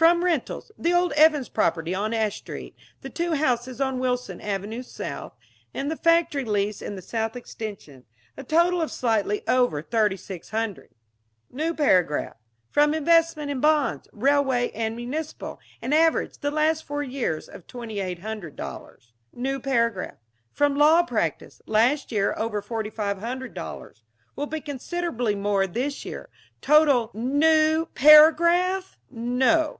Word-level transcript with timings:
From 0.00 0.24
rentals 0.24 0.72
the 0.78 0.94
old 0.94 1.12
Evans 1.12 1.50
property 1.50 1.94
on 1.94 2.14
Ash 2.14 2.38
Street, 2.38 2.74
the 3.02 3.10
two 3.10 3.32
houses 3.34 3.82
on 3.82 3.98
Wilson 3.98 4.40
Avenue 4.40 4.82
South, 4.82 5.34
and 5.74 5.90
the 5.90 5.96
factory 5.96 6.42
lease 6.42 6.80
in 6.80 6.96
the 6.96 7.02
South 7.02 7.36
Extension, 7.36 8.06
a 8.34 8.42
total 8.42 8.80
of 8.80 8.90
slightly 8.90 9.42
over 9.46 9.82
$3600. 9.82 10.88
"New 11.50 11.74
paragraph. 11.74 12.38
From 12.70 12.94
investments 12.94 13.52
in 13.52 13.60
bonds, 13.60 14.08
railway 14.10 14.70
and 14.70 14.96
municipal, 14.96 15.60
an 15.82 15.92
average 15.92 16.38
the 16.38 16.50
last 16.50 16.84
four 16.86 17.02
years 17.02 17.46
of 17.46 17.66
$2800. 17.66 19.12
"New 19.34 19.60
paragraph. 19.60 20.16
From 20.50 20.76
law 20.78 21.02
practice, 21.02 21.60
last 21.66 22.10
year, 22.10 22.32
over 22.38 22.62
$4500. 22.62 24.02
Will 24.34 24.46
be 24.46 24.62
considerably 24.62 25.34
more 25.34 25.66
this 25.66 26.06
year. 26.06 26.30
Total" 26.62 27.10
"New 27.12 27.84
paragraph?" 27.94 28.96
"No. 29.10 29.76